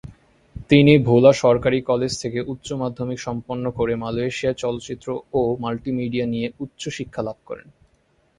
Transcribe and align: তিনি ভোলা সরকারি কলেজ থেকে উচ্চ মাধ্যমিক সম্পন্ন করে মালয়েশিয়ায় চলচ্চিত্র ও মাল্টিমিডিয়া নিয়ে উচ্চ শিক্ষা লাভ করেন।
তিনি 0.69 0.93
ভোলা 1.07 1.31
সরকারি 1.43 1.79
কলেজ 1.81 2.11
থেকে 2.21 2.39
উচ্চ 2.53 2.67
মাধ্যমিক 2.81 3.19
সম্পন্ন 3.19 3.65
করে 3.77 3.93
মালয়েশিয়ায় 3.95 4.59
চলচ্চিত্র 4.63 5.07
ও 5.33 5.41
মাল্টিমিডিয়া 5.63 6.25
নিয়ে 6.33 6.47
উচ্চ 6.59 6.81
শিক্ষা 6.97 7.21
লাভ 7.27 7.37
করেন। 7.45 7.67